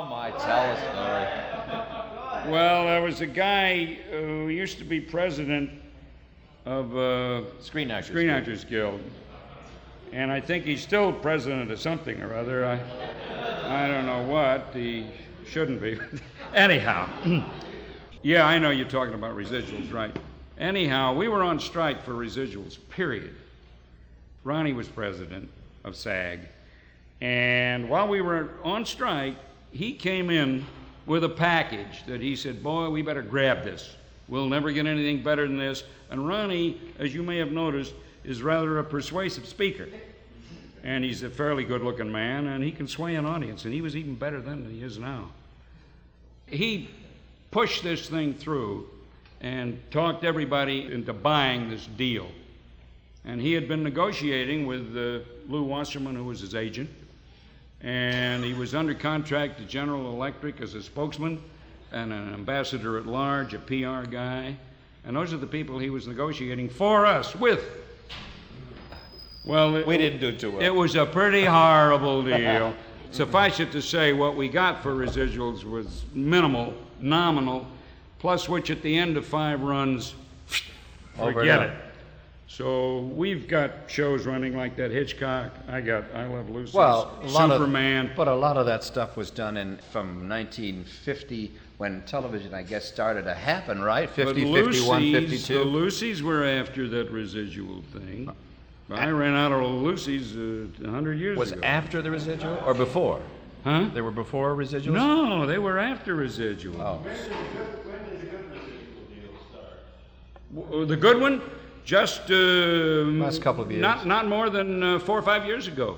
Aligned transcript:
Oh, 0.00 0.04
my, 0.04 0.30
tell 0.30 0.70
a 0.70 0.76
story. 0.76 2.52
Well, 2.52 2.84
there 2.84 3.02
was 3.02 3.20
a 3.20 3.26
guy 3.26 3.98
who 4.12 4.46
used 4.46 4.78
to 4.78 4.84
be 4.84 5.00
president 5.00 5.70
of 6.64 6.96
uh, 6.96 7.42
Screen 7.60 7.90
Actors, 7.90 8.12
Screen 8.12 8.30
Actors 8.30 8.62
Guild. 8.62 9.00
And 10.12 10.30
I 10.30 10.40
think 10.40 10.64
he's 10.64 10.82
still 10.82 11.12
president 11.12 11.72
of 11.72 11.80
something 11.80 12.22
or 12.22 12.32
other. 12.36 12.64
I, 12.64 12.80
I 13.64 13.88
don't 13.88 14.06
know 14.06 14.22
what. 14.22 14.68
He 14.72 15.08
shouldn't 15.48 15.82
be. 15.82 15.98
Anyhow, 16.54 17.08
yeah, 18.22 18.46
I 18.46 18.56
know 18.56 18.70
you're 18.70 18.86
talking 18.86 19.14
about 19.14 19.34
residuals, 19.36 19.92
right? 19.92 20.16
Anyhow, 20.58 21.12
we 21.16 21.26
were 21.26 21.42
on 21.42 21.58
strike 21.58 22.04
for 22.04 22.12
residuals, 22.12 22.78
period. 22.88 23.34
Ronnie 24.44 24.74
was 24.74 24.86
president 24.86 25.50
of 25.82 25.96
SAG. 25.96 26.42
And 27.20 27.88
while 27.88 28.06
we 28.06 28.20
were 28.20 28.50
on 28.62 28.86
strike, 28.86 29.34
he 29.70 29.92
came 29.92 30.30
in 30.30 30.64
with 31.06 31.24
a 31.24 31.28
package 31.28 32.04
that 32.06 32.20
he 32.20 32.36
said, 32.36 32.62
Boy, 32.62 32.88
we 32.90 33.02
better 33.02 33.22
grab 33.22 33.64
this. 33.64 33.96
We'll 34.28 34.48
never 34.48 34.70
get 34.72 34.86
anything 34.86 35.22
better 35.22 35.46
than 35.46 35.58
this. 35.58 35.84
And 36.10 36.26
Ronnie, 36.26 36.80
as 36.98 37.14
you 37.14 37.22
may 37.22 37.38
have 37.38 37.50
noticed, 37.50 37.94
is 38.24 38.42
rather 38.42 38.78
a 38.78 38.84
persuasive 38.84 39.46
speaker. 39.46 39.88
And 40.84 41.02
he's 41.02 41.22
a 41.22 41.30
fairly 41.30 41.64
good 41.64 41.82
looking 41.82 42.12
man, 42.12 42.46
and 42.46 42.62
he 42.62 42.70
can 42.70 42.86
sway 42.86 43.16
an 43.16 43.24
audience, 43.24 43.64
and 43.64 43.74
he 43.74 43.80
was 43.80 43.96
even 43.96 44.14
better 44.14 44.40
then 44.40 44.62
than 44.62 44.72
he 44.72 44.82
is 44.82 44.98
now. 44.98 45.30
He 46.46 46.88
pushed 47.50 47.82
this 47.82 48.08
thing 48.08 48.34
through 48.34 48.88
and 49.40 49.80
talked 49.90 50.24
everybody 50.24 50.92
into 50.92 51.12
buying 51.12 51.70
this 51.70 51.86
deal. 51.86 52.28
And 53.24 53.40
he 53.40 53.52
had 53.52 53.68
been 53.68 53.82
negotiating 53.82 54.66
with 54.66 54.96
uh, 54.96 55.24
Lew 55.48 55.64
Wasserman, 55.64 56.14
who 56.14 56.24
was 56.24 56.40
his 56.40 56.54
agent, 56.54 56.90
and 57.82 58.44
he 58.44 58.54
was 58.54 58.74
under 58.74 58.94
contract 58.94 59.58
to 59.58 59.64
General 59.64 60.10
Electric 60.12 60.60
as 60.60 60.74
a 60.74 60.82
spokesman 60.82 61.40
and 61.92 62.12
an 62.12 62.34
ambassador 62.34 62.98
at 62.98 63.06
large, 63.06 63.54
a 63.54 63.58
PR 63.58 64.08
guy. 64.08 64.56
And 65.04 65.16
those 65.16 65.32
are 65.32 65.38
the 65.38 65.46
people 65.46 65.78
he 65.78 65.90
was 65.90 66.06
negotiating 66.06 66.68
for 66.68 67.06
us 67.06 67.34
with. 67.34 67.64
Well, 69.46 69.76
it, 69.76 69.86
we 69.86 69.96
didn't 69.96 70.20
do 70.20 70.36
too 70.36 70.50
well. 70.52 70.60
It 70.60 70.74
was 70.74 70.96
a 70.96 71.06
pretty 71.06 71.44
horrible 71.46 72.22
deal. 72.22 72.74
Suffice 73.10 73.60
it 73.60 73.72
to 73.72 73.80
say, 73.80 74.12
what 74.12 74.36
we 74.36 74.48
got 74.48 74.82
for 74.82 74.94
residuals 74.94 75.64
was 75.64 76.04
minimal, 76.12 76.74
nominal, 77.00 77.66
plus 78.18 78.48
which 78.48 78.70
at 78.70 78.82
the 78.82 78.98
end 78.98 79.16
of 79.16 79.24
five 79.24 79.62
runs, 79.62 80.14
forget 81.16 81.62
it. 81.62 81.87
So 82.48 83.00
we've 83.14 83.46
got 83.46 83.70
shows 83.88 84.24
running 84.26 84.56
like 84.56 84.74
that. 84.76 84.90
Hitchcock. 84.90 85.52
I 85.68 85.82
got 85.82 86.04
I 86.14 86.26
Love 86.26 86.48
Lucy. 86.48 86.76
Well, 86.76 87.18
a 87.22 87.26
lot 87.26 87.50
Superman. 87.50 88.06
Of, 88.06 88.16
but 88.16 88.26
a 88.26 88.34
lot 88.34 88.56
of 88.56 88.64
that 88.66 88.82
stuff 88.82 89.18
was 89.18 89.30
done 89.30 89.58
in 89.58 89.76
from 89.92 90.28
1950 90.28 91.52
when 91.76 92.02
television, 92.06 92.54
I 92.54 92.62
guess, 92.62 92.86
started 92.88 93.24
to 93.24 93.34
happen, 93.34 93.82
right? 93.82 94.08
50, 94.08 94.44
but 94.44 94.64
51, 94.64 95.12
52. 95.12 95.54
The 95.58 95.64
Lucy's 95.64 96.22
were 96.22 96.44
after 96.44 96.88
that 96.88 97.10
residual 97.10 97.82
thing. 97.92 98.32
I 98.90 99.10
ran 99.10 99.34
out 99.34 99.52
of 99.52 99.70
Lucy's 99.70 100.34
uh, 100.34 100.66
100 100.80 101.20
years 101.20 101.36
was 101.36 101.52
ago. 101.52 101.60
Was 101.60 101.64
after 101.66 102.00
the 102.00 102.10
residual 102.10 102.58
or 102.64 102.72
before? 102.72 103.20
Huh? 103.62 103.90
They 103.92 104.00
were 104.00 104.10
before 104.10 104.56
residuals? 104.56 104.92
No, 104.92 105.44
they 105.44 105.58
were 105.58 105.78
after 105.78 106.14
residual. 106.14 106.80
Oh. 106.80 106.96
When 106.96 107.14
did 107.14 108.22
the 108.22 108.26
good 108.26 108.50
residual 108.50 109.04
deal 109.12 109.30
start? 109.50 110.82
Uh, 110.82 110.84
the 110.86 110.96
good 110.96 111.20
one? 111.20 111.42
Just 111.88 112.30
uh, 112.30 112.34
last 112.34 113.40
couple 113.40 113.64
of 113.64 113.70
years. 113.70 113.80
Not 113.80 114.06
not 114.06 114.28
more 114.28 114.50
than 114.50 114.82
uh, 114.82 114.98
four 114.98 115.18
or 115.18 115.22
five 115.22 115.46
years 115.46 115.68
ago. 115.68 115.96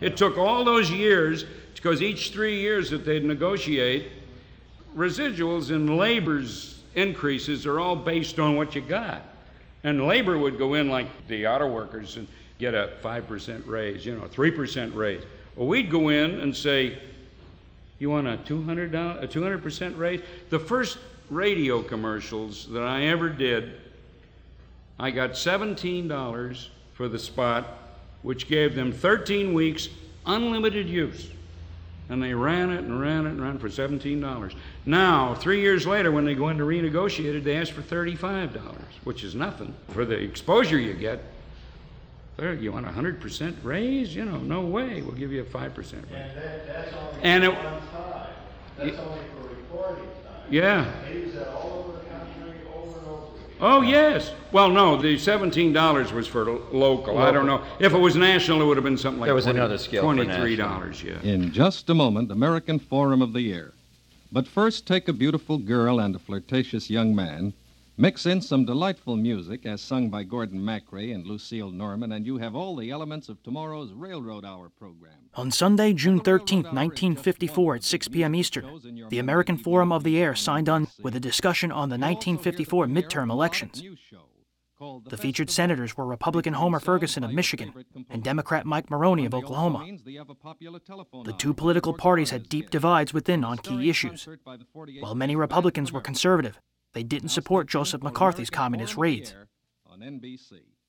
It 0.00 0.16
took 0.16 0.38
all 0.38 0.64
those 0.64 0.90
years 0.90 1.44
because 1.74 2.00
each 2.00 2.30
three 2.30 2.58
years 2.58 2.88
that 2.88 3.04
they'd 3.04 3.22
negotiate, 3.22 4.06
residuals 4.96 5.70
and 5.70 5.98
labor's 5.98 6.80
increases 6.94 7.66
are 7.66 7.78
all 7.78 7.94
based 7.94 8.38
on 8.38 8.56
what 8.56 8.74
you 8.74 8.80
got. 8.80 9.20
And 9.84 10.06
labor 10.06 10.38
would 10.38 10.56
go 10.56 10.72
in 10.72 10.88
like 10.88 11.08
the 11.26 11.46
auto 11.46 11.70
workers 11.70 12.16
and 12.16 12.26
get 12.58 12.72
a 12.72 12.92
5% 13.02 13.66
raise, 13.66 14.06
you 14.06 14.16
know, 14.16 14.24
a 14.24 14.28
3% 14.30 14.94
raise. 14.94 15.22
Well, 15.56 15.68
we'd 15.68 15.90
go 15.90 16.08
in 16.08 16.40
and 16.40 16.56
say, 16.56 16.96
You 17.98 18.08
want 18.08 18.26
a 18.28 18.38
200 18.38 18.94
a 18.94 19.28
200% 19.28 19.98
raise? 19.98 20.22
The 20.48 20.58
first 20.58 20.96
radio 21.28 21.82
commercials 21.82 22.66
that 22.68 22.82
I 22.82 23.08
ever 23.08 23.28
did 23.28 23.74
I 24.98 25.10
got 25.10 25.32
$17 25.32 26.68
for 26.94 27.08
the 27.08 27.18
spot, 27.18 27.78
which 28.22 28.48
gave 28.48 28.74
them 28.74 28.92
13 28.92 29.54
weeks 29.54 29.88
unlimited 30.26 30.88
use. 30.88 31.30
And 32.10 32.22
they 32.22 32.34
ran 32.34 32.70
it 32.70 32.80
and 32.80 33.00
ran 33.00 33.26
it 33.26 33.30
and 33.30 33.42
ran 33.42 33.56
it 33.56 33.60
for 33.60 33.68
$17. 33.68 34.54
Now, 34.86 35.34
three 35.34 35.60
years 35.60 35.86
later, 35.86 36.10
when 36.10 36.24
they 36.24 36.34
go 36.34 36.48
in 36.48 36.58
to 36.58 36.64
renegotiate 36.64 37.36
it, 37.36 37.44
they 37.44 37.56
ask 37.56 37.72
for 37.72 37.82
$35, 37.82 38.58
which 39.04 39.22
is 39.22 39.34
nothing 39.34 39.74
for 39.90 40.04
the 40.04 40.18
exposure 40.18 40.78
you 40.78 40.94
get. 40.94 41.20
You 42.40 42.72
want 42.72 42.86
a 42.86 42.90
100% 42.90 43.56
raise? 43.62 44.14
You 44.14 44.24
know, 44.24 44.38
no 44.38 44.62
way. 44.62 45.02
We'll 45.02 45.16
give 45.16 45.32
you 45.32 45.42
a 45.42 45.44
5% 45.44 45.76
raise. 45.76 45.92
And 45.92 46.02
that, 46.12 46.66
that's 46.66 46.94
only 46.94 47.22
and 47.22 47.44
for 47.44 47.50
it, 47.50 47.54
one 47.54 47.88
time. 47.88 48.30
That's 48.78 48.98
only 48.98 49.24
for 49.34 49.48
reporting 49.48 50.04
time. 50.04 50.42
Yeah. 50.48 50.90
They 51.04 51.14
use 51.14 51.34
that 51.34 51.48
all 51.48 51.84
over 51.88 51.98
Oh, 53.60 53.80
yes. 53.80 54.32
Well, 54.52 54.70
no, 54.70 55.00
the 55.00 55.16
$17 55.16 56.12
was 56.12 56.26
for 56.26 56.44
local. 56.72 57.18
I 57.18 57.30
don't 57.30 57.46
know. 57.46 57.62
If 57.80 57.92
it 57.92 57.98
was 57.98 58.16
national, 58.16 58.62
it 58.62 58.66
would 58.66 58.76
have 58.76 58.84
been 58.84 58.96
something 58.96 59.20
like 59.20 59.28
there 59.28 59.34
was 59.34 59.44
20, 59.44 59.58
another 59.58 59.78
scale 59.78 60.04
$23, 60.04 61.02
yeah. 61.02 61.20
In 61.28 61.52
just 61.52 61.90
a 61.90 61.94
moment, 61.94 62.30
American 62.30 62.78
Forum 62.78 63.20
of 63.20 63.32
the 63.32 63.40
Year. 63.42 63.72
But 64.30 64.46
first, 64.46 64.86
take 64.86 65.08
a 65.08 65.12
beautiful 65.12 65.58
girl 65.58 65.98
and 65.98 66.14
a 66.14 66.18
flirtatious 66.18 66.90
young 66.90 67.14
man 67.14 67.54
Mix 68.00 68.26
in 68.26 68.40
some 68.40 68.64
delightful 68.64 69.16
music 69.16 69.66
as 69.66 69.80
sung 69.80 70.08
by 70.08 70.22
Gordon 70.22 70.64
MacRae 70.64 71.12
and 71.12 71.26
Lucille 71.26 71.72
Norman, 71.72 72.12
and 72.12 72.24
you 72.24 72.38
have 72.38 72.54
all 72.54 72.76
the 72.76 72.92
elements 72.92 73.28
of 73.28 73.42
tomorrow's 73.42 73.92
Railroad 73.92 74.44
Hour 74.44 74.68
program. 74.68 75.14
On 75.34 75.50
Sunday, 75.50 75.92
June 75.92 76.20
13, 76.20 76.58
1954, 76.58 77.74
at 77.74 77.82
6 77.82 78.08
p.m. 78.08 78.36
Eastern, 78.36 79.08
the 79.08 79.18
American 79.18 79.58
Forum 79.58 79.90
of 79.90 80.04
the 80.04 80.16
Air 80.16 80.36
signed 80.36 80.68
on 80.68 80.86
with 81.02 81.16
a 81.16 81.20
discussion 81.20 81.72
on 81.72 81.88
the 81.88 81.98
1954 81.98 82.86
midterm 82.86 83.32
elections. 83.32 83.82
The 85.08 85.16
featured 85.16 85.50
senators 85.50 85.96
were 85.96 86.06
Republican 86.06 86.52
Homer 86.54 86.78
Ferguson 86.78 87.24
of 87.24 87.32
Michigan 87.32 87.84
and 88.08 88.22
Democrat 88.22 88.64
Mike 88.64 88.90
Monroney 88.90 89.26
of 89.26 89.34
Oklahoma. 89.34 89.84
The 91.24 91.34
two 91.36 91.52
political 91.52 91.94
parties 91.94 92.30
had 92.30 92.48
deep 92.48 92.70
divides 92.70 93.12
within 93.12 93.42
on 93.42 93.58
key 93.58 93.90
issues. 93.90 94.28
While 95.00 95.16
many 95.16 95.34
Republicans 95.34 95.90
were 95.90 96.00
conservative, 96.00 96.60
they 96.98 97.04
didn't 97.04 97.28
support 97.28 97.68
Joseph 97.68 98.02
McCarthy's 98.02 98.50
communist 98.50 98.96
raids. 98.96 99.32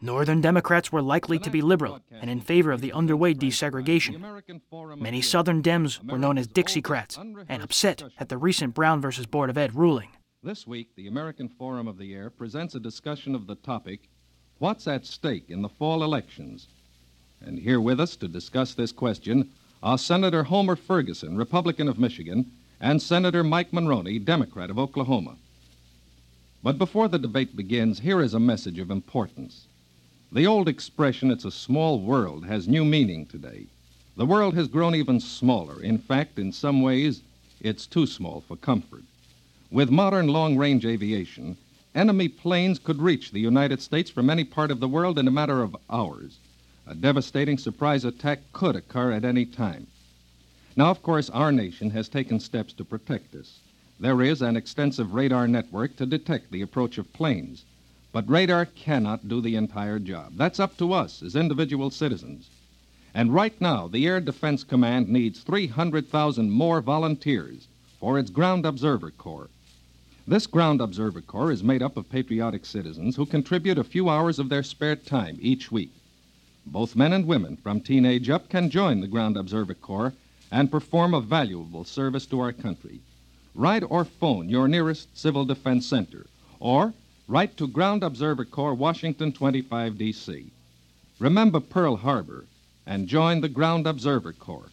Northern 0.01 0.41
Democrats 0.41 0.91
were 0.91 1.03
likely 1.03 1.37
to 1.37 1.51
be 1.51 1.61
liberal 1.61 1.99
and 2.09 2.31
in 2.31 2.41
favor 2.41 2.71
of 2.71 2.81
the 2.81 2.91
underway 2.93 3.35
desegregation. 3.35 4.19
Many 4.97 5.21
Southern 5.21 5.61
Dems 5.61 6.03
were 6.03 6.17
known 6.17 6.39
as 6.39 6.47
Dixiecrats 6.47 7.19
and 7.47 7.61
upset 7.61 8.01
at 8.17 8.27
the 8.27 8.39
recent 8.39 8.73
Brown 8.73 9.01
versus 9.01 9.27
Board 9.27 9.51
of 9.51 9.57
Ed 9.59 9.75
ruling. 9.75 10.09
This 10.41 10.65
week, 10.65 10.95
the 10.95 11.05
American 11.05 11.47
Forum 11.47 11.87
of 11.87 11.99
the 11.99 12.15
Air 12.15 12.31
presents 12.31 12.73
a 12.73 12.79
discussion 12.79 13.35
of 13.35 13.45
the 13.45 13.53
topic 13.53 14.09
What's 14.57 14.87
at 14.87 15.05
stake 15.05 15.51
in 15.51 15.61
the 15.61 15.69
fall 15.69 16.03
elections? 16.03 16.69
And 17.39 17.59
here 17.59 17.79
with 17.79 17.99
us 17.99 18.15
to 18.15 18.27
discuss 18.27 18.73
this 18.73 18.91
question 18.91 19.51
are 19.83 19.99
Senator 19.99 20.43
Homer 20.45 20.75
Ferguson, 20.75 21.37
Republican 21.37 21.87
of 21.87 21.99
Michigan, 21.99 22.51
and 22.81 22.99
Senator 22.99 23.43
Mike 23.43 23.71
Monroney, 23.71 24.17
Democrat 24.17 24.71
of 24.71 24.79
Oklahoma. 24.79 25.35
But 26.61 26.77
before 26.77 27.07
the 27.07 27.19
debate 27.19 27.55
begins, 27.55 27.99
here 27.99 28.21
is 28.21 28.33
a 28.33 28.39
message 28.39 28.79
of 28.79 28.91
importance. 28.91 29.67
The 30.31 30.45
old 30.45 30.67
expression, 30.67 31.31
it's 31.31 31.45
a 31.45 31.51
small 31.51 32.01
world, 32.01 32.45
has 32.45 32.67
new 32.67 32.83
meaning 32.83 33.25
today. 33.25 33.67
The 34.17 34.25
world 34.25 34.55
has 34.55 34.67
grown 34.67 34.93
even 34.93 35.21
smaller. 35.21 35.81
In 35.81 35.97
fact, 35.97 36.37
in 36.37 36.51
some 36.51 36.81
ways, 36.81 37.21
it's 37.61 37.85
too 37.85 38.05
small 38.05 38.41
for 38.41 38.57
comfort. 38.57 39.03
With 39.71 39.89
modern 39.89 40.27
long 40.27 40.57
range 40.57 40.85
aviation, 40.85 41.55
enemy 41.95 42.27
planes 42.27 42.77
could 42.77 43.01
reach 43.01 43.31
the 43.31 43.39
United 43.39 43.81
States 43.81 44.09
from 44.09 44.29
any 44.29 44.43
part 44.43 44.69
of 44.69 44.81
the 44.81 44.87
world 44.89 45.17
in 45.17 45.27
a 45.27 45.31
matter 45.31 45.61
of 45.61 45.77
hours. 45.89 46.37
A 46.85 46.93
devastating 46.93 47.57
surprise 47.57 48.03
attack 48.03 48.39
could 48.51 48.75
occur 48.75 49.11
at 49.13 49.23
any 49.23 49.45
time. 49.45 49.87
Now, 50.75 50.91
of 50.91 51.01
course, 51.01 51.29
our 51.29 51.51
nation 51.53 51.91
has 51.91 52.09
taken 52.09 52.39
steps 52.39 52.73
to 52.73 52.83
protect 52.83 53.33
us. 53.35 53.59
There 54.01 54.21
is 54.21 54.41
an 54.41 54.55
extensive 54.55 55.13
radar 55.13 55.45
network 55.45 55.97
to 55.97 56.05
detect 56.05 56.51
the 56.51 56.61
approach 56.61 56.97
of 56.97 57.11
planes. 57.11 57.65
But 58.13 58.29
radar 58.29 58.65
cannot 58.65 59.27
do 59.27 59.41
the 59.41 59.57
entire 59.57 59.99
job. 59.99 60.37
That's 60.37 60.57
up 60.59 60.77
to 60.77 60.93
us 60.93 61.21
as 61.21 61.35
individual 61.35 61.91
citizens. 61.91 62.49
And 63.13 63.33
right 63.33 63.59
now, 63.59 63.89
the 63.89 64.07
Air 64.07 64.21
Defense 64.21 64.63
Command 64.63 65.09
needs 65.09 65.41
300,000 65.41 66.49
more 66.49 66.79
volunteers 66.79 67.67
for 67.99 68.17
its 68.17 68.29
Ground 68.29 68.65
Observer 68.65 69.11
Corps. 69.11 69.49
This 70.25 70.47
Ground 70.47 70.79
Observer 70.79 71.21
Corps 71.21 71.51
is 71.51 71.61
made 71.61 71.81
up 71.81 71.97
of 71.97 72.09
patriotic 72.09 72.65
citizens 72.65 73.17
who 73.17 73.25
contribute 73.25 73.77
a 73.77 73.83
few 73.83 74.07
hours 74.07 74.39
of 74.39 74.47
their 74.47 74.63
spare 74.63 74.95
time 74.95 75.37
each 75.41 75.73
week. 75.73 75.91
Both 76.65 76.95
men 76.95 77.11
and 77.11 77.27
women 77.27 77.57
from 77.57 77.81
teenage 77.81 78.29
up 78.29 78.47
can 78.47 78.69
join 78.69 79.01
the 79.01 79.07
Ground 79.07 79.35
Observer 79.35 79.73
Corps 79.73 80.13
and 80.51 80.71
perform 80.71 81.13
a 81.13 81.19
valuable 81.19 81.83
service 81.83 82.25
to 82.27 82.39
our 82.39 82.53
country. 82.53 83.01
Write 83.55 83.83
or 83.89 84.05
phone 84.05 84.49
your 84.49 84.67
nearest 84.67 85.17
Civil 85.17 85.45
Defense 85.45 85.85
Center 85.85 86.25
or 86.59 86.93
write 87.27 87.57
to 87.57 87.67
Ground 87.67 88.03
Observer 88.03 88.45
Corps, 88.45 88.73
Washington 88.73 89.31
25 89.31 89.97
D.C. 89.97 90.51
Remember 91.19 91.59
Pearl 91.59 91.97
Harbor 91.97 92.45
and 92.85 93.07
join 93.07 93.41
the 93.41 93.49
Ground 93.49 93.85
Observer 93.85 94.33
Corps. 94.33 94.71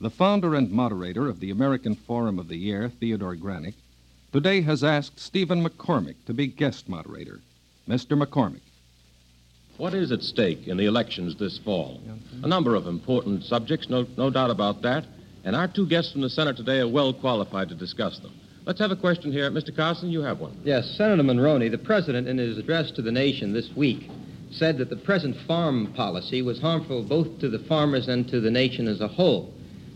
The 0.00 0.10
founder 0.10 0.54
and 0.54 0.70
moderator 0.70 1.28
of 1.28 1.40
the 1.40 1.50
American 1.50 1.94
Forum 1.94 2.38
of 2.38 2.48
the 2.48 2.70
Air, 2.70 2.88
Theodore 2.88 3.34
Granik, 3.36 3.74
today 4.32 4.60
has 4.60 4.84
asked 4.84 5.18
Stephen 5.18 5.64
McCormick 5.64 6.14
to 6.26 6.34
be 6.34 6.46
guest 6.46 6.88
moderator. 6.88 7.40
Mr. 7.88 8.20
McCormick. 8.22 8.60
What 9.76 9.94
is 9.94 10.12
at 10.12 10.22
stake 10.22 10.68
in 10.68 10.76
the 10.76 10.86
elections 10.86 11.36
this 11.36 11.58
fall? 11.58 12.00
A 12.42 12.48
number 12.48 12.74
of 12.74 12.86
important 12.86 13.44
subjects, 13.44 13.88
no, 13.88 14.06
no 14.16 14.28
doubt 14.28 14.50
about 14.50 14.82
that, 14.82 15.04
and 15.44 15.56
our 15.56 15.68
two 15.68 15.86
guests 15.86 16.12
from 16.12 16.20
the 16.20 16.30
Senate 16.30 16.56
today 16.56 16.78
are 16.78 16.88
well 16.88 17.12
qualified 17.12 17.68
to 17.68 17.74
discuss 17.74 18.18
them. 18.20 18.32
Let's 18.64 18.80
have 18.80 18.90
a 18.90 18.96
question 18.96 19.32
here. 19.32 19.50
Mr. 19.50 19.74
Carson, 19.74 20.10
you 20.10 20.20
have 20.20 20.40
one. 20.40 20.60
Yes, 20.62 20.94
Senator 20.96 21.22
Monroney, 21.22 21.70
the 21.70 21.78
president, 21.78 22.28
in 22.28 22.36
his 22.36 22.58
address 22.58 22.90
to 22.92 23.02
the 23.02 23.10
nation 23.10 23.52
this 23.52 23.70
week, 23.74 24.10
said 24.50 24.78
that 24.78 24.90
the 24.90 24.96
present 24.96 25.36
farm 25.46 25.92
policy 25.94 26.42
was 26.42 26.60
harmful 26.60 27.02
both 27.02 27.38
to 27.40 27.48
the 27.48 27.60
farmers 27.60 28.08
and 28.08 28.28
to 28.28 28.40
the 28.40 28.50
nation 28.50 28.86
as 28.86 29.00
a 29.00 29.08
whole. 29.08 29.52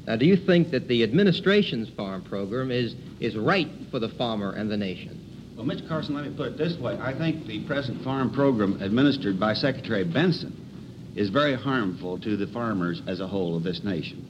Now, 0.06 0.16
do 0.16 0.26
you 0.26 0.36
think 0.36 0.70
that 0.70 0.88
the 0.88 1.02
administration's 1.02 1.88
farm 1.90 2.22
program 2.22 2.70
is, 2.70 2.94
is 3.20 3.36
right 3.36 3.68
for 3.90 3.98
the 3.98 4.08
farmer 4.08 4.52
and 4.52 4.70
the 4.70 4.76
nation? 4.76 5.18
Well, 5.56 5.66
Mr. 5.66 5.86
Carson, 5.86 6.14
let 6.14 6.24
me 6.24 6.34
put 6.34 6.48
it 6.48 6.58
this 6.58 6.78
way. 6.78 6.98
I 6.98 7.16
think 7.16 7.46
the 7.46 7.64
present 7.66 8.02
farm 8.02 8.32
program 8.32 8.80
administered 8.82 9.38
by 9.38 9.54
Secretary 9.54 10.02
Benson 10.02 11.12
is 11.14 11.28
very 11.28 11.54
harmful 11.54 12.18
to 12.20 12.36
the 12.36 12.46
farmers 12.48 13.02
as 13.06 13.20
a 13.20 13.28
whole 13.28 13.56
of 13.56 13.62
this 13.62 13.84
nation. 13.84 14.26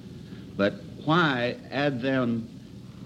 But 0.56 0.74
why 1.04 1.56
add 1.70 2.00
them 2.02 2.48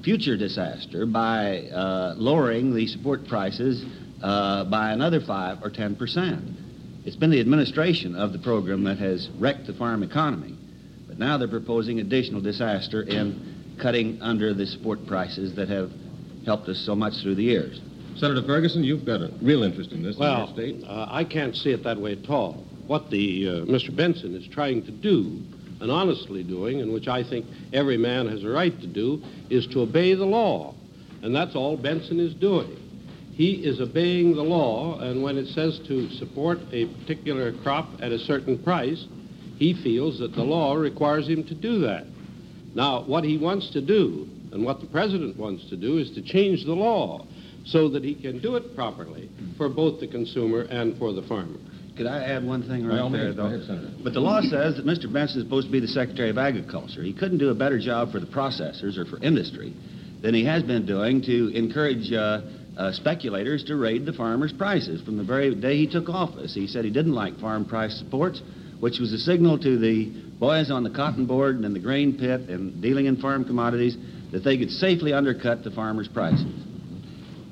future 0.02 0.36
disaster 0.36 1.06
by 1.06 1.62
uh, 1.68 2.14
lowering 2.16 2.74
the 2.74 2.86
support 2.86 3.26
prices 3.26 3.84
uh, 4.22 4.64
by 4.64 4.92
another 4.92 5.20
5 5.20 5.62
or 5.62 5.70
10 5.70 5.96
percent? 5.96 6.42
It's 7.04 7.16
been 7.16 7.30
the 7.30 7.40
administration 7.40 8.16
of 8.16 8.32
the 8.32 8.38
program 8.38 8.82
that 8.84 8.98
has 8.98 9.28
wrecked 9.38 9.66
the 9.66 9.74
farm 9.74 10.02
economy. 10.02 10.56
But 11.06 11.18
now 11.18 11.38
they're 11.38 11.46
proposing 11.48 12.00
additional 12.00 12.40
disaster 12.40 13.02
in 13.02 13.76
cutting 13.80 14.20
under 14.20 14.52
the 14.54 14.66
support 14.66 15.06
prices 15.06 15.54
that 15.54 15.68
have 15.68 15.92
helped 16.44 16.68
us 16.68 16.78
so 16.78 16.94
much 16.96 17.14
through 17.22 17.36
the 17.36 17.44
years. 17.44 17.80
Senator 18.16 18.42
Ferguson, 18.42 18.82
you've 18.82 19.04
got 19.04 19.20
a 19.20 19.30
real 19.42 19.62
interest 19.62 19.92
in 19.92 20.02
this 20.02 20.16
Well, 20.16 20.48
in 20.48 20.66
your 20.66 20.80
state. 20.80 20.88
uh, 20.88 21.06
I 21.10 21.22
can't 21.24 21.54
see 21.54 21.70
it 21.70 21.84
that 21.84 21.98
way 22.00 22.12
at 22.12 22.28
all. 22.30 22.64
What 22.86 23.10
the 23.10 23.48
uh, 23.48 23.52
Mr. 23.66 23.94
Benson 23.94 24.34
is 24.34 24.46
trying 24.48 24.82
to 24.86 24.90
do, 24.90 25.42
and 25.80 25.90
honestly 25.90 26.42
doing, 26.42 26.80
and 26.80 26.92
which 26.92 27.08
I 27.08 27.22
think 27.22 27.46
every 27.72 27.96
man 27.96 28.28
has 28.28 28.44
a 28.44 28.48
right 28.48 28.78
to 28.80 28.86
do, 28.86 29.22
is 29.50 29.66
to 29.68 29.80
obey 29.80 30.14
the 30.14 30.24
law. 30.24 30.74
And 31.22 31.34
that's 31.34 31.54
all 31.54 31.76
Benson 31.76 32.20
is 32.20 32.34
doing. 32.34 32.76
He 33.32 33.52
is 33.66 33.80
obeying 33.80 34.34
the 34.34 34.42
law, 34.42 34.98
and 35.00 35.22
when 35.22 35.36
it 35.36 35.48
says 35.48 35.78
to 35.88 36.10
support 36.10 36.58
a 36.72 36.86
particular 36.86 37.52
crop 37.52 37.88
at 38.00 38.10
a 38.12 38.18
certain 38.18 38.58
price, 38.58 39.04
he 39.58 39.74
feels 39.74 40.18
that 40.20 40.34
the 40.34 40.42
law 40.42 40.74
requires 40.74 41.28
him 41.28 41.44
to 41.44 41.54
do 41.54 41.80
that. 41.80 42.06
Now, 42.74 43.02
what 43.02 43.24
he 43.24 43.36
wants 43.36 43.70
to 43.70 43.80
do, 43.80 44.28
and 44.52 44.64
what 44.64 44.80
the 44.80 44.86
president 44.86 45.36
wants 45.36 45.68
to 45.68 45.76
do, 45.76 45.98
is 45.98 46.10
to 46.12 46.22
change 46.22 46.64
the 46.64 46.74
law 46.74 47.26
so 47.64 47.88
that 47.88 48.04
he 48.04 48.14
can 48.14 48.38
do 48.38 48.56
it 48.56 48.74
properly 48.74 49.28
for 49.56 49.68
both 49.68 50.00
the 50.00 50.06
consumer 50.06 50.62
and 50.62 50.96
for 50.98 51.12
the 51.12 51.22
farmer. 51.22 51.58
Could 51.96 52.06
I 52.06 52.24
add 52.24 52.44
one 52.44 52.62
thing 52.62 52.86
right 52.86 53.10
there, 53.10 53.32
though? 53.32 53.46
ahead, 53.46 54.04
But 54.04 54.12
the 54.12 54.20
law 54.20 54.42
says 54.42 54.76
that 54.76 54.84
Mr. 54.84 55.10
Benson 55.10 55.40
is 55.40 55.44
supposed 55.44 55.68
to 55.68 55.72
be 55.72 55.80
the 55.80 55.88
Secretary 55.88 56.28
of 56.28 56.36
Agriculture. 56.36 57.02
He 57.02 57.14
couldn't 57.14 57.38
do 57.38 57.48
a 57.48 57.54
better 57.54 57.78
job 57.78 58.12
for 58.12 58.20
the 58.20 58.26
processors 58.26 58.98
or 58.98 59.06
for 59.06 59.22
industry 59.22 59.72
than 60.20 60.34
he 60.34 60.44
has 60.44 60.62
been 60.62 60.84
doing 60.84 61.22
to 61.22 61.48
encourage 61.56 62.12
uh, 62.12 62.42
uh, 62.76 62.92
speculators 62.92 63.64
to 63.64 63.76
raid 63.76 64.04
the 64.04 64.12
farmers' 64.12 64.52
prices. 64.52 65.00
From 65.02 65.16
the 65.16 65.24
very 65.24 65.54
day 65.54 65.78
he 65.78 65.86
took 65.86 66.10
office, 66.10 66.54
he 66.54 66.66
said 66.66 66.84
he 66.84 66.90
didn't 66.90 67.14
like 67.14 67.38
farm 67.38 67.64
price 67.64 67.96
supports, 67.98 68.42
which 68.80 68.98
was 68.98 69.14
a 69.14 69.18
signal 69.18 69.58
to 69.58 69.78
the 69.78 70.12
boys 70.38 70.70
on 70.70 70.84
the 70.84 70.90
cotton 70.90 71.24
board 71.24 71.56
and 71.56 71.64
in 71.64 71.72
the 71.72 71.80
grain 71.80 72.18
pit 72.18 72.42
and 72.50 72.82
dealing 72.82 73.06
in 73.06 73.16
farm 73.16 73.46
commodities 73.46 73.96
that 74.32 74.44
they 74.44 74.58
could 74.58 74.70
safely 74.70 75.14
undercut 75.14 75.64
the 75.64 75.70
farmers' 75.70 76.08
prices. 76.08 76.75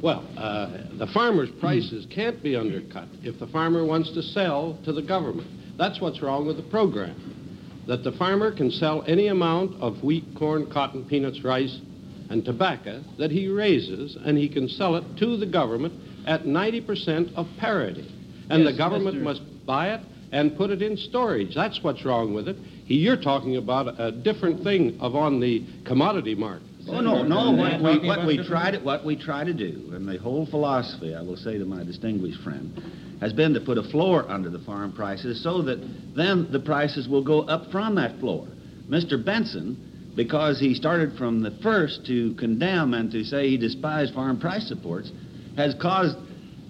Well, 0.04 0.22
uh, 0.36 0.98
the 0.98 1.06
farmer's 1.14 1.48
prices 1.60 2.06
can't 2.14 2.42
be 2.42 2.56
undercut 2.56 3.08
if 3.22 3.40
the 3.40 3.46
farmer 3.46 3.86
wants 3.86 4.12
to 4.12 4.22
sell 4.22 4.78
to 4.84 4.92
the 4.92 5.00
government. 5.00 5.78
That's 5.78 5.98
what's 5.98 6.20
wrong 6.20 6.46
with 6.46 6.58
the 6.58 6.62
program. 6.64 7.80
That 7.88 8.04
the 8.04 8.12
farmer 8.12 8.54
can 8.54 8.70
sell 8.70 9.02
any 9.06 9.28
amount 9.28 9.80
of 9.80 10.04
wheat, 10.04 10.26
corn, 10.38 10.70
cotton, 10.70 11.06
peanuts, 11.06 11.42
rice, 11.42 11.80
and 12.28 12.44
tobacco 12.44 13.02
that 13.18 13.30
he 13.30 13.48
raises, 13.48 14.18
and 14.26 14.36
he 14.36 14.46
can 14.46 14.68
sell 14.68 14.94
it 14.96 15.04
to 15.20 15.38
the 15.38 15.46
government 15.46 15.94
at 16.26 16.42
90% 16.42 17.34
of 17.34 17.46
parity. 17.58 18.06
And 18.50 18.62
Yes, 18.62 18.72
the 18.72 18.76
government 18.76 19.16
Mr. 19.16 19.22
must 19.22 19.40
buy 19.64 19.94
it 19.94 20.02
and 20.32 20.54
put 20.54 20.68
it 20.68 20.82
in 20.82 20.98
storage. 20.98 21.54
That's 21.54 21.82
what's 21.82 22.04
wrong 22.04 22.34
with 22.34 22.46
it. 22.46 22.56
He, 22.84 22.96
you're 22.96 23.22
talking 23.22 23.56
about 23.56 23.98
a 23.98 24.12
different 24.12 24.64
thing 24.64 24.98
of 25.00 25.16
on 25.16 25.40
the 25.40 25.64
commodity 25.86 26.34
market. 26.34 26.68
Oh 26.88 27.00
no, 27.00 27.22
no. 27.22 27.50
What 27.52 27.80
we, 27.80 28.06
what 28.06 28.26
we 28.26 28.46
try 28.46 28.70
to 28.70 28.78
what 28.78 29.04
we 29.04 29.16
try 29.16 29.44
to 29.44 29.52
do, 29.54 29.90
and 29.94 30.08
the 30.08 30.18
whole 30.18 30.46
philosophy, 30.46 31.14
I 31.14 31.22
will 31.22 31.36
say 31.36 31.58
to 31.58 31.64
my 31.64 31.82
distinguished 31.84 32.40
friend, 32.42 32.82
has 33.20 33.32
been 33.32 33.54
to 33.54 33.60
put 33.60 33.78
a 33.78 33.82
floor 33.84 34.28
under 34.28 34.50
the 34.50 34.58
farm 34.60 34.92
prices 34.92 35.42
so 35.42 35.62
that 35.62 35.78
then 36.14 36.48
the 36.52 36.60
prices 36.60 37.08
will 37.08 37.22
go 37.24 37.42
up 37.42 37.70
from 37.70 37.94
that 37.96 38.18
floor. 38.20 38.46
Mr. 38.88 39.22
Benson, 39.24 40.12
because 40.14 40.60
he 40.60 40.74
started 40.74 41.16
from 41.16 41.42
the 41.42 41.50
first 41.62 42.04
to 42.06 42.34
condemn 42.34 42.92
and 42.94 43.10
to 43.12 43.24
say 43.24 43.48
he 43.48 43.56
despised 43.56 44.14
farm 44.14 44.38
price 44.38 44.68
supports, 44.68 45.10
has 45.56 45.74
caused 45.80 46.16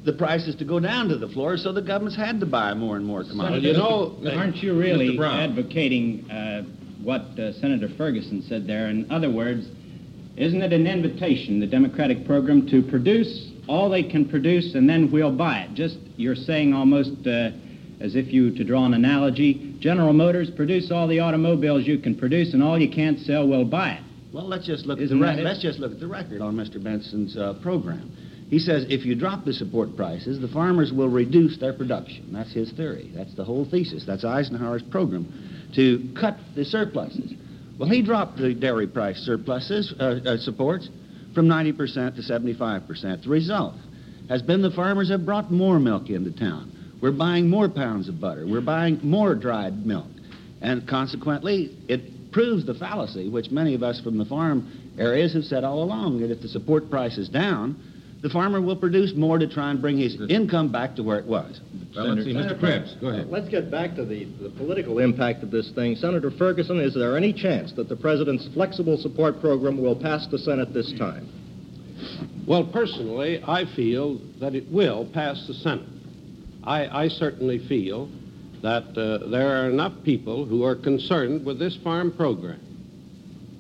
the 0.05 0.12
prices 0.12 0.55
to 0.56 0.64
go 0.64 0.78
down 0.78 1.08
to 1.08 1.17
the 1.17 1.28
floor, 1.28 1.56
so 1.56 1.72
the 1.72 1.81
government's 1.82 2.17
had 2.17 2.38
to 2.38 2.46
buy 2.46 2.75
more 2.75 2.96
and 2.96 3.05
more 3.06 3.25
commodities. 3.25 3.64
you 3.64 3.72
know, 3.72 4.17
Aren't 4.37 4.56
you 4.62 4.78
really 4.78 5.19
advocating 5.19 6.31
uh, 6.31 6.62
what 7.02 7.22
uh, 7.38 7.52
Senator 7.55 7.88
Ferguson 7.96 8.43
said 8.43 8.67
there? 8.67 8.88
In 8.88 9.10
other 9.10 9.31
words, 9.31 9.67
isn't 10.36 10.62
it 10.62 10.72
an 10.72 10.86
invitation, 10.86 11.60
the 11.60 11.66
Democratic 11.66 12.26
program, 12.26 12.66
to 12.69 12.82
produce 12.82 13.52
all 13.69 13.88
they 13.88 14.02
can 14.02 14.28
produce 14.28 14.75
and 14.75 14.88
then 14.88 15.10
we'll 15.10 15.34
buy 15.34 15.60
it? 15.60 15.75
Just 15.75 15.96
you're 16.16 16.34
saying 16.34 16.75
almost 16.75 17.26
uh, 17.26 17.50
as 18.00 18.16
if 18.16 18.32
you, 18.32 18.54
to 18.56 18.64
draw 18.64 18.84
an 18.84 18.94
analogy, 18.94 19.76
General 19.81 20.12
Motors 20.12 20.50
produce 20.50 20.90
all 20.90 21.06
the 21.06 21.20
automobiles 21.20 21.86
you 21.86 21.98
can 21.98 22.16
produce 22.16 22.52
and 22.52 22.62
all 22.62 22.78
you 22.78 22.90
can't 22.90 23.19
sell, 23.20 23.46
we'll 23.48 23.64
buy 23.64 23.93
it. 23.93 24.03
Well, 24.32 24.48
let's 24.48 24.67
just 24.67 24.84
look 24.84 24.98
at 25.00 25.08
the. 25.08 25.14
Let's 25.14 25.62
just 25.62 25.79
look 25.79 25.93
at 25.93 26.00
the 26.00 26.08
record 26.08 26.41
on 26.41 26.56
Mr. 26.56 26.82
Benson's 26.82 27.36
uh, 27.36 27.55
program. 27.62 28.10
He 28.50 28.58
says 28.58 28.84
if 28.88 29.05
you 29.06 29.14
drop 29.14 29.44
the 29.44 29.53
support 29.53 29.96
prices, 29.96 30.41
the 30.41 30.48
farmers 30.48 30.93
will 30.93 31.08
reduce 31.08 31.58
their 31.58 31.72
production. 31.72 32.32
That's 32.32 32.53
his 32.53 32.72
theory. 32.72 33.10
That's 33.14 33.34
the 33.34 33.44
whole 33.44 33.64
thesis. 33.64 34.05
That's 34.06 34.24
Eisenhower's 34.24 34.82
program 34.82 35.70
to 35.76 36.12
cut 36.20 36.36
the 36.55 36.64
surpluses. 36.64 37.32
Well, 37.78 37.88
he 37.88 38.02
dropped 38.02 38.38
the 38.38 38.54
dairy 38.54 38.86
price 38.86 39.19
surpluses 39.19 39.93
uh, 39.98 40.20
uh, 40.24 40.36
supports 40.38 40.88
from 41.34 41.48
90% 41.48 42.14
to 42.16 42.22
75%. 42.22 43.24
The 43.24 43.28
result 43.28 43.74
has 44.28 44.43
been 44.43 44.62
the 44.62 44.70
farmers 44.70 45.10
have 45.10 45.26
brought 45.26 45.50
more 45.50 45.81
milk 45.81 46.08
into 46.08 46.31
town. 46.31 46.70
We're 47.02 47.12
buying 47.12 47.50
more 47.50 47.69
pounds 47.69 48.08
of 48.08 48.20
butter. 48.20 48.46
We're 48.46 48.60
buying 48.60 49.00
more 49.02 49.34
dried 49.34 49.84
milk. 49.84 50.06
And 50.62 50.88
consequently, 50.88 51.76
it 51.88 52.32
proves 52.32 52.64
the 52.64 52.74
fallacy 52.74 53.28
which 53.28 53.50
many 53.50 53.74
of 53.74 53.82
us 53.82 54.00
from 54.00 54.19
the 54.19 54.24
farm 54.24 54.94
areas 54.98 55.34
have 55.34 55.44
said 55.44 55.64
all 55.64 55.82
along 55.82 56.20
that 56.20 56.31
if 56.31 56.40
the 56.40 56.48
support 56.48 56.88
price 56.88 57.19
is 57.19 57.28
down, 57.28 57.76
the 58.24 58.31
farmer 58.31 58.58
will 58.58 58.74
produce 58.74 59.14
more 59.14 59.38
to 59.38 59.46
try 59.46 59.70
and 59.70 59.82
bring 59.82 59.98
his 59.98 60.16
income 60.31 60.72
back 60.72 60.96
to 60.96 61.02
where 61.02 61.19
it 61.19 61.26
was. 61.26 61.60
Well, 61.94 62.14
let's 62.14 62.24
see, 62.24 62.32
Mr. 62.32 62.58
Krebs, 62.58 62.96
go 62.98 63.08
ahead. 63.08 63.28
Let's 63.28 63.50
get 63.50 63.70
back 63.70 63.94
to 63.96 64.04
the, 64.06 64.24
the 64.40 64.48
political 64.48 64.98
impact 64.98 65.43
of 65.43 65.50
this 65.50 65.70
thing. 65.72 65.94
Senator 65.94 66.31
Ferguson, 66.31 66.81
is 66.81 66.94
there 66.94 67.19
any 67.19 67.34
chance 67.34 67.74
that 67.74 67.90
the 67.90 67.96
president's 67.96 68.48
flexible 68.54 68.96
support 68.96 69.43
program 69.43 69.76
will 69.76 69.94
pass 69.94 70.26
the 70.28 70.38
Senate 70.38 70.72
this 70.72 70.90
time? 70.98 71.28
Well, 72.48 72.64
personally, 72.64 73.43
I 73.46 73.66
feel 73.76 74.19
that 74.40 74.54
it 74.54 74.72
will 74.72 75.04
pass 75.12 75.46
the 75.46 75.52
Senate. 75.52 75.86
I, 76.64 77.04
I 77.04 77.08
certainly 77.08 77.58
feel 77.69 78.08
that 78.62 78.96
uh, 78.96 79.28
there 79.28 79.48
are 79.54 79.69
enough 79.69 79.93
people 80.02 80.46
who 80.46 80.64
are 80.64 80.76
concerned 80.76 81.44
with 81.44 81.58
this 81.58 81.76
farm 81.84 82.10
program 82.10 82.58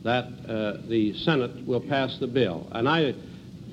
that 0.04 0.24
uh, 0.24 0.88
the 0.88 1.12
Senate 1.18 1.66
will 1.66 1.82
pass 1.82 2.18
the 2.18 2.26
bill. 2.26 2.66
And 2.72 2.88
I, 2.88 3.14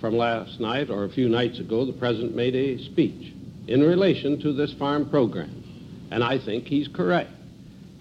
from 0.02 0.18
last 0.18 0.60
night 0.60 0.90
or 0.90 1.06
a 1.06 1.10
few 1.10 1.30
nights 1.30 1.60
ago, 1.60 1.86
the 1.86 1.94
president 1.94 2.36
made 2.36 2.56
a 2.56 2.84
speech 2.86 3.32
in 3.68 3.82
relation 3.82 4.42
to 4.42 4.52
this 4.52 4.74
farm 4.74 5.08
program. 5.10 5.64
And 6.10 6.24
I 6.24 6.44
think 6.44 6.66
he's 6.66 6.88
correct. 6.90 7.30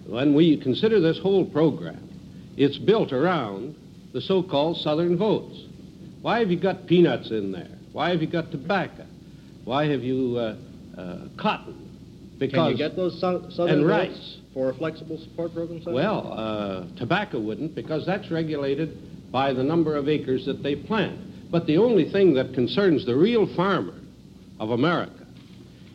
When 0.07 0.35
we 0.35 0.57
consider 0.57 0.99
this 0.99 1.19
whole 1.19 1.45
program, 1.45 2.09
it's 2.57 2.79
built 2.79 3.13
around 3.13 3.77
the 4.13 4.21
so-called 4.21 4.79
Southern 4.79 5.17
votes. 5.17 5.57
Why 6.23 6.41
have 6.41 6.51
you 6.51 6.59
got 6.59 6.87
peanuts 6.87 7.31
in 7.31 7.53
there? 7.53 7.69
Why 7.93 8.11
have 8.11 8.23
you 8.23 8.27
got 8.27 8.51
tobacco? 8.51 9.05
Why 9.65 9.87
have 9.87 10.03
you 10.03 10.37
uh, 10.39 10.57
uh, 10.99 11.17
cotton? 11.37 11.87
Because 12.39 12.55
Can 12.55 12.71
you 12.71 12.77
get 12.77 12.97
those 12.97 13.21
sou- 13.21 13.45
southern 13.51 13.81
and 13.81 13.87
votes? 13.87 14.09
rice. 14.09 14.37
for 14.55 14.71
a 14.71 14.75
flexible 14.75 15.19
support 15.19 15.55
program, 15.55 15.81
Senator? 15.81 15.93
Well, 15.95 16.33
uh, 16.33 16.99
tobacco 16.99 17.39
wouldn't 17.39 17.75
because 17.75 18.07
that's 18.07 18.31
regulated 18.31 19.31
by 19.31 19.53
the 19.53 19.63
number 19.63 19.97
of 19.97 20.09
acres 20.09 20.47
that 20.47 20.63
they 20.63 20.75
plant. 20.75 21.30
But 21.51 21.67
the 21.67 21.79
only 21.79 22.09
thing 22.09 22.35
that 22.35 22.55
concerns 22.55 23.05
the 23.05 23.17
real 23.17 23.47
farmer 23.47 23.95
of 24.59 24.71
America 24.71 25.27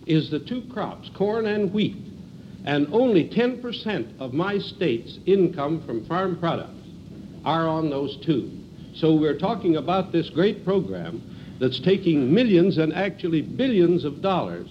is 0.05 0.29
the 0.29 0.39
two 0.39 0.61
crops, 0.63 1.09
corn 1.15 1.45
and 1.45 1.73
wheat. 1.73 1.97
And 2.65 2.87
only 2.91 3.29
10% 3.29 4.19
of 4.19 4.33
my 4.33 4.57
state's 4.57 5.19
income 5.25 5.83
from 5.85 6.05
farm 6.05 6.37
products 6.39 6.71
are 7.45 7.67
on 7.67 7.89
those 7.89 8.17
two. 8.17 8.51
So 8.95 9.13
we're 9.13 9.37
talking 9.37 9.75
about 9.75 10.11
this 10.11 10.29
great 10.29 10.65
program 10.65 11.21
that's 11.59 11.79
taking 11.79 12.33
millions 12.33 12.77
and 12.77 12.93
actually 12.93 13.41
billions 13.41 14.03
of 14.03 14.21
dollars 14.21 14.67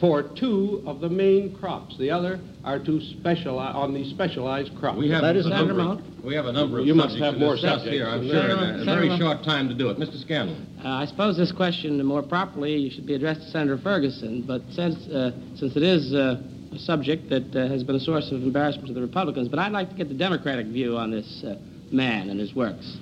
for 0.00 0.22
two 0.22 0.82
of 0.86 1.00
the 1.00 1.08
main 1.08 1.54
crops. 1.56 1.96
The 1.98 2.10
other 2.10 2.38
are 2.64 2.78
to 2.78 3.00
specialize 3.18 3.74
on 3.74 3.92
the 3.94 4.08
specialized 4.10 4.70
crops. 4.78 4.98
We 4.98 5.10
have 5.10 5.22
That 5.22 5.36
is 5.36 5.46
a 5.46 5.50
number, 5.50 5.74
Mahone. 5.74 6.02
we 6.22 6.34
have 6.34 6.46
a 6.46 6.52
number 6.52 6.78
of 6.78 6.86
You 6.86 6.94
must 6.94 7.16
have 7.18 7.36
more 7.38 7.54
discuss 7.54 7.82
subjects 7.82 7.90
here, 7.98 8.06
I'm 8.06 8.26
sure, 8.28 8.34
that. 8.34 8.50
in 8.50 8.58
a- 8.58 8.84
Senator- 8.84 9.06
very 9.08 9.18
short 9.18 9.42
time 9.42 9.68
to 9.68 9.74
do 9.74 9.88
it. 9.90 9.98
Mr. 9.98 10.20
Scanlon. 10.20 10.66
Uh, 10.84 10.88
I 10.88 11.04
suppose 11.06 11.36
this 11.36 11.50
question 11.52 12.04
more 12.04 12.22
properly 12.22 12.90
should 12.90 13.06
be 13.06 13.14
addressed 13.14 13.40
to 13.42 13.50
Senator 13.50 13.78
Ferguson, 13.78 14.42
but 14.46 14.62
since, 14.70 14.94
uh, 15.08 15.32
since 15.56 15.74
it 15.76 15.82
is 15.82 16.14
uh, 16.14 16.40
a 16.72 16.78
subject 16.78 17.28
that 17.30 17.56
uh, 17.56 17.66
has 17.68 17.82
been 17.82 17.96
a 17.96 18.00
source 18.00 18.30
of 18.30 18.42
embarrassment 18.42 18.86
to 18.88 18.94
the 18.94 19.00
Republicans, 19.00 19.48
but 19.48 19.58
I'd 19.58 19.72
like 19.72 19.88
to 19.90 19.96
get 19.96 20.08
the 20.08 20.14
Democratic 20.14 20.66
view 20.66 20.96
on 20.96 21.10
this 21.10 21.42
uh, 21.44 21.56
man 21.90 22.28
and 22.30 22.38
his 22.38 22.54
works. 22.54 22.96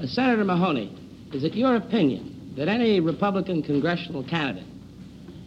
Uh, 0.00 0.06
Senator 0.06 0.44
Mahoney, 0.44 0.92
is 1.32 1.42
it 1.42 1.54
your 1.54 1.76
opinion 1.76 2.52
that 2.56 2.68
any 2.68 3.00
Republican 3.00 3.62
congressional 3.62 4.22
candidate 4.22 4.64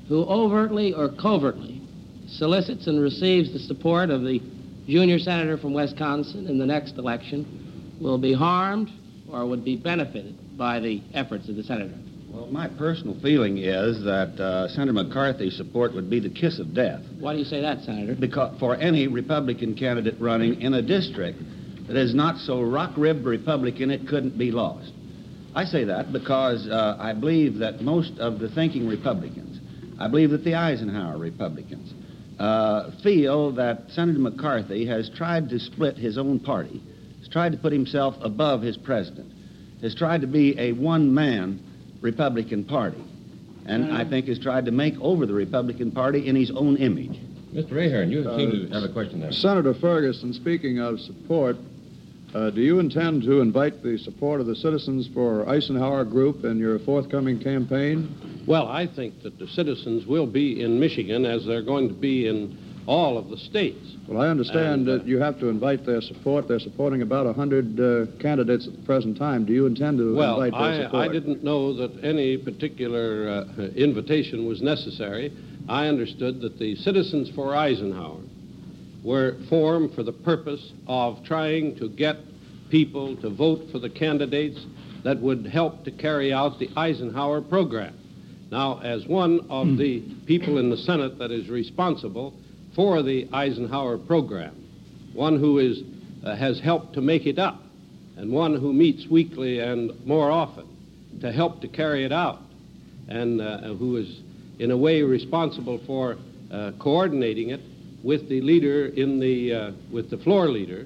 who 0.10 0.26
overtly 0.26 0.94
or 0.94 1.08
covertly 1.08 1.82
solicits 2.28 2.88
and 2.88 3.00
receives 3.02 3.54
the 3.54 3.60
support 3.60 4.10
of 4.10 4.24
the 4.24 4.42
junior 4.88 5.20
senator 5.20 5.58
from 5.58 5.74
Wisconsin 5.74 6.48
in 6.48 6.58
the 6.58 6.66
next 6.66 6.98
election 6.98 7.98
will 8.02 8.18
be 8.18 8.34
harmed 8.34 8.90
or 9.32 9.46
would 9.46 9.64
be 9.64 9.78
benefited 9.78 10.36
by 10.58 10.80
the 10.80 11.02
efforts 11.14 11.48
of 11.48 11.56
the 11.56 11.64
senator? 11.64 11.94
Well, 12.32 12.48
my 12.48 12.68
personal 12.68 13.20
feeling 13.22 13.58
is 13.58 14.04
that 14.04 14.40
uh, 14.40 14.68
Senator 14.70 14.94
McCarthy's 14.94 15.58
support 15.58 15.94
would 15.96 16.10
be 16.10 16.20
the 16.20 16.30
kiss 16.30 16.60
of 16.60 16.76
death. 16.76 17.02
Why 17.20 17.34
do 17.34 17.40
you 17.40 17.46
say 17.46 17.62
that, 17.62 17.82
Senator? 17.82 18.16
Because 18.20 18.60
for 18.60 18.76
any 18.76 19.08
Republican 19.08 19.76
candidate 19.76 20.16
running 20.20 20.62
in 20.62 20.76
a 20.76 20.82
district 20.82 21.40
that 21.88 21.96
is 21.96 22.14
not 22.14 22.38
so 22.38 22.62
rock-ribbed 22.62 23.26
Republican 23.26 23.90
it 23.90 24.08
couldn't 24.08 24.38
be 24.38 24.52
lost. 24.52 24.92
I 25.56 25.66
say 25.66 25.84
that 25.86 26.14
because 26.14 26.68
uh, 26.68 26.98
I 27.00 27.14
believe 27.14 27.58
that 27.60 27.82
most 27.82 28.20
of 28.20 28.38
the 28.38 28.50
thinking 28.50 28.88
Republicans, 28.88 29.49
I 30.00 30.08
believe 30.08 30.32
that 30.32 30.44
the 30.44 30.56
Eisenhower 30.56 31.18
Republicans, 31.18 31.94
uh, 32.40 32.92
feel 33.04 33.52
that 33.52 33.92
Senator 33.92 34.20
McCarthy 34.20 34.86
has 34.86 35.10
tried 35.10 35.50
to 35.50 35.60
split 35.60 35.98
his 35.98 36.18
own 36.18 36.40
party, 36.40 36.82
has 37.20 37.28
tried 37.28 37.52
to 37.52 37.58
put 37.58 37.74
himself 37.74 38.16
above 38.22 38.62
his 38.62 38.78
president, 38.78 39.30
has 39.82 39.94
tried 39.94 40.22
to 40.22 40.28
be 40.28 40.58
a 40.58 40.72
one-man 40.72 41.60
Republican 42.02 42.64
Party, 42.64 43.04
and 43.66 43.92
I 43.92 44.06
think 44.06 44.28
has 44.28 44.40
tried 44.40 44.66
to 44.66 44.72
make 44.72 45.00
over 45.02 45.26
the 45.26 45.34
Republican 45.34 45.92
Party 45.92 46.28
in 46.28 46.36
his 46.36 46.50
own 46.50 46.78
image. 46.78 47.20
Mr. 47.54 47.72
Ahern, 47.86 48.10
you 48.10 48.24
seem 48.24 48.52
to 48.52 48.74
have 48.74 48.84
a 48.84 48.94
question 48.94 49.20
there. 49.20 49.32
Senator 49.34 49.74
Ferguson, 49.74 50.34
speaking 50.34 50.80
of 50.80 51.00
support, 51.02 51.58
uh, 52.34 52.50
do 52.52 52.62
you 52.62 52.80
intend 52.80 53.24
to 53.24 53.42
invite 53.42 53.82
the 53.82 53.98
support 53.98 54.40
of 54.40 54.48
the 54.48 54.56
citizens 54.56 55.10
for 55.14 55.48
Eisenhower 55.50 56.06
Group 56.06 56.46
in 56.46 56.58
your 56.58 56.80
forthcoming 56.80 57.40
campaign? 57.40 58.44
Well, 58.48 58.68
I 58.68 58.88
think 58.88 59.24
that 59.24 59.40
the 59.40 59.48
citizens 59.48 60.06
will 60.06 60.28
be 60.28 60.62
in 60.62 60.80
Michigan 60.80 61.26
as 61.26 61.46
they're 61.46 61.64
going 61.64 61.88
to 61.88 61.94
be 61.94 62.28
in 62.28 62.58
all 62.88 63.18
of 63.18 63.30
the 63.30 63.38
states. 63.38 63.86
Well, 64.08 64.20
I 64.22 64.30
understand 64.30 64.88
And, 64.88 64.90
uh, 64.90 64.98
that 64.98 65.08
you 65.08 65.20
have 65.20 65.40
to 65.40 65.48
invite 65.48 65.86
their 65.86 66.02
support. 66.02 66.48
They're 66.48 66.60
supporting 66.60 67.04
about 67.04 67.26
100 67.28 67.80
uh, 67.80 68.06
candidates 68.20 68.68
at 68.68 68.74
the 68.74 68.82
present 68.84 69.18
time. 69.18 69.46
Do 69.46 69.54
you 69.54 69.68
intend 69.68 70.00
to 70.00 70.16
Well, 70.16 70.42
invite 70.42 70.60
their 70.60 70.82
I, 70.82 70.84
support? 70.86 71.10
I 71.10 71.12
didn't 71.12 71.44
know 71.44 71.74
that 71.74 72.04
any 72.04 72.38
particular 72.38 73.46
uh, 73.58 73.62
invitation 73.76 74.48
was 74.48 74.62
necessary. 74.62 75.32
I 75.68 75.88
understood 75.88 76.42
that 76.42 76.58
the 76.58 76.76
Citizens 76.78 77.30
for 77.36 77.56
Eisenhower 77.56 78.22
were 79.04 79.38
formed 79.50 79.94
for 79.94 80.04
the 80.04 80.12
purpose 80.12 80.72
of 80.88 81.24
trying 81.24 81.76
to 81.78 81.90
get 81.90 82.18
people 82.70 83.16
to 83.18 83.30
vote 83.30 83.62
for 83.72 83.80
the 83.80 83.90
candidates 83.90 84.60
that 85.04 85.20
would 85.20 85.46
help 85.46 85.84
to 85.86 85.92
carry 85.92 86.34
out 86.34 86.60
the 86.60 86.70
Eisenhower 86.76 87.42
program. 87.42 87.96
Now, 88.52 88.80
as 88.82 89.06
one 89.06 89.46
of 89.50 89.78
the 89.78 90.02
people 90.26 90.58
in 90.58 90.70
the 90.70 90.78
Senate 90.78 91.18
that 91.20 91.32
is 91.32 91.50
responsible 91.50 92.34
for 92.76 93.04
the 93.04 93.28
Eisenhower 93.32 93.98
program, 93.98 94.56
one 95.14 95.40
who 95.40 95.60
is, 95.60 95.82
uh, 96.26 96.36
has 96.36 96.60
helped 96.60 96.94
to 96.94 97.02
make 97.02 97.26
it 97.26 97.40
up, 97.40 97.62
and 98.18 98.32
one 98.32 98.56
who 98.56 98.74
meets 98.74 99.08
weekly 99.08 99.60
and 99.60 99.92
more 100.06 100.30
often 100.30 100.68
to 101.22 101.32
help 101.32 101.62
to 101.62 101.68
carry 101.68 102.04
it 102.04 102.12
out, 102.12 102.40
and 103.08 103.40
uh, 103.40 103.74
who 103.76 103.98
is 103.98 104.20
in 104.60 104.72
a 104.72 104.78
way 104.78 105.02
responsible 105.02 105.80
for 105.86 106.18
uh, 106.52 106.72
coordinating 106.80 107.52
it 107.52 107.62
with 108.04 108.30
the 108.30 108.42
leader 108.42 108.86
in 108.88 109.20
the, 109.20 109.54
uh, 109.54 109.72
with 109.92 110.10
the 110.10 110.18
floor 110.18 110.50
leader, 110.50 110.86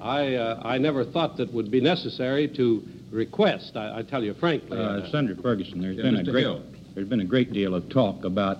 I, 0.00 0.34
uh, 0.34 0.60
I 0.64 0.78
never 0.78 1.04
thought 1.04 1.36
that 1.38 1.52
would 1.52 1.70
be 1.70 1.80
necessary 1.80 2.48
to 2.56 2.82
request, 3.10 3.76
I, 3.76 3.98
I 3.98 4.02
tell 4.02 4.22
you 4.24 4.34
frankly. 4.34 4.78
Uh, 4.78 5.08
Senator 5.10 5.40
Ferguson, 5.40 5.80
there's 5.80 5.96
Yeah, 5.96 6.02
been 6.02 6.16
a 6.16 6.24
great 6.24 6.42
Hill. 6.42 6.62
there's 6.94 7.08
been 7.08 7.20
a 7.20 7.24
great 7.24 7.52
deal 7.52 7.74
of 7.74 7.88
talk 7.88 8.24
about 8.24 8.58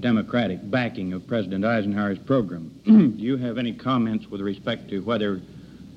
Democratic 0.00 0.58
backing 0.70 1.12
of 1.14 1.26
President 1.26 1.64
Eisenhower's 1.64 2.18
program. 2.18 2.70
Do 2.84 2.92
you 3.16 3.36
have 3.38 3.56
any 3.58 3.72
comments 3.72 4.26
with 4.28 4.40
respect 4.42 4.88
to 4.90 5.00
whether 5.00 5.40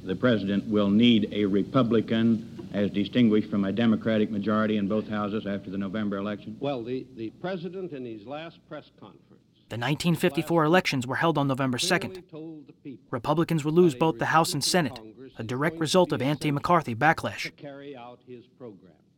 the 0.06 0.16
president 0.16 0.66
will 0.70 0.90
need 0.90 1.28
a 1.34 1.46
Republican 1.46 2.70
as 2.74 2.90
distinguished 2.92 3.50
from 3.50 3.66
a 3.66 3.72
Democratic 3.74 4.30
majority 4.32 4.78
in 4.78 4.88
both 4.88 5.08
houses 5.10 5.46
after 5.46 5.70
the 5.70 5.78
November 5.78 6.18
election? 6.18 6.56
Well, 6.62 6.84
the, 6.84 7.06
the 7.18 7.32
president 7.42 7.92
in 7.92 8.06
his 8.06 8.26
last 8.26 8.58
press 8.70 8.86
conference 9.00 9.24
The 9.70 9.76
1954 9.76 10.64
elections 10.64 11.06
were 11.06 11.18
held 11.18 11.38
on 11.38 11.48
November 11.48 11.78
2nd. 11.78 12.00
clearly 12.00 12.22
told 12.24 12.68
the 12.68 12.74
people 12.74 13.06
Republicans 13.12 13.64
would 13.64 13.76
lose 13.76 13.94
both 13.94 14.18
the 14.18 14.26
House 14.26 14.54
and 14.54 14.64
Senate, 14.64 15.00
a 15.38 15.44
direct 15.44 15.80
result 15.80 16.12
of 16.12 16.24
anti 16.24 16.50
McCarthy 16.50 16.96
backlash. 16.96 17.52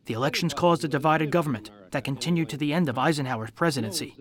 The 0.06 0.14
elections 0.14 0.54
caused 0.54 0.84
a 0.84 0.90
divided 0.90 1.32
government 1.32 1.72
that 1.92 2.04
continued 2.04 2.50
to 2.50 2.58
the 2.58 2.74
end 2.74 2.90
of 2.90 2.98
Eisenhower's 2.98 3.52
presidency. 3.52 4.14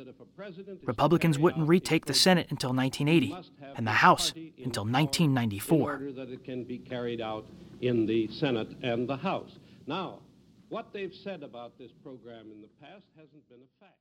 Republicans 0.85 1.37
wouldn't 1.37 1.67
retake 1.67 2.07
the 2.07 2.15
Senate 2.15 2.47
until 2.51 2.73
1980 2.73 3.51
and 3.75 3.85
the 3.85 3.91
House 3.91 4.33
until 4.33 4.85
1994. 4.85 6.13
that 6.15 6.31
it 6.31 6.45
can 6.45 6.63
be 6.63 6.79
carried 6.79 7.21
out 7.21 7.45
in 7.81 8.07
the 8.07 8.29
Senate 8.29 8.69
and 8.83 9.09
the 9.09 9.17
House. 9.17 9.59
Now, 9.89 10.21
what 10.69 10.93
they've 10.93 11.13
said 11.13 11.43
about 11.43 11.77
this 11.77 11.91
program 12.05 12.53
in 12.53 12.61
the 12.61 12.69
past 12.81 13.07
hasn't 13.17 13.49
been 13.49 13.59
a 13.59 13.85
fact. 13.85 13.97